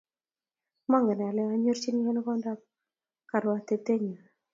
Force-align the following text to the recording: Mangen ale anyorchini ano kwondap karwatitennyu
Mangen 0.91 1.19
ale 1.29 1.41
anyorchini 1.53 2.01
ano 2.09 2.19
kwondap 2.25 2.59
karwatitennyu 3.29 4.21